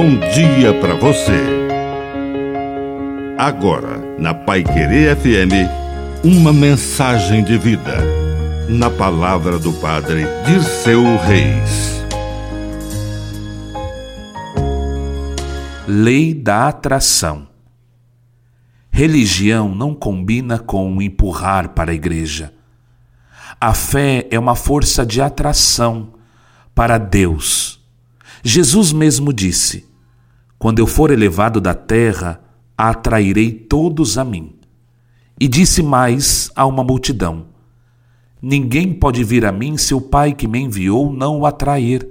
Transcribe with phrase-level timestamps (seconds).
[0.00, 1.42] bom dia para você.
[3.36, 7.96] Agora, na Pai Querer FM, uma mensagem de vida.
[8.68, 12.00] Na palavra do Padre de seu Reis.
[15.88, 17.48] Lei da atração.
[18.92, 22.54] Religião não combina com empurrar para a igreja.
[23.60, 26.12] A fé é uma força de atração
[26.72, 27.77] para Deus.
[28.42, 29.86] Jesus mesmo disse:
[30.58, 32.40] Quando eu for elevado da terra,
[32.76, 34.54] atrairei todos a mim.
[35.40, 37.46] E disse mais a uma multidão:
[38.40, 42.08] Ninguém pode vir a mim se o Pai que me enviou não o atrair.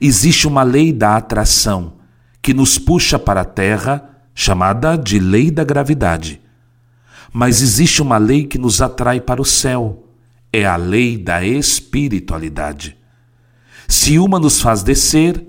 [0.00, 1.94] Existe uma lei da atração
[2.42, 6.40] que nos puxa para a terra chamada de lei da gravidade.
[7.32, 10.04] Mas existe uma lei que nos atrai para o céu,
[10.52, 12.96] é a lei da espiritualidade.
[13.88, 15.44] Se uma nos faz descer,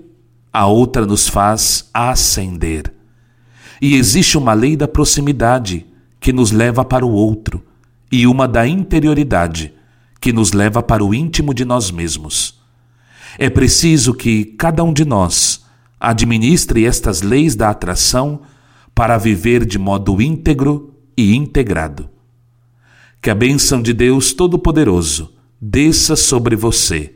[0.52, 2.92] a outra nos faz ascender.
[3.80, 5.86] E existe uma lei da proximidade
[6.20, 7.62] que nos leva para o outro,
[8.10, 9.74] e uma da interioridade
[10.20, 12.60] que nos leva para o íntimo de nós mesmos.
[13.38, 15.64] É preciso que cada um de nós
[16.00, 18.40] administre estas leis da atração
[18.94, 22.08] para viver de modo íntegro e integrado.
[23.20, 27.15] Que a bênção de Deus Todo-Poderoso desça sobre você,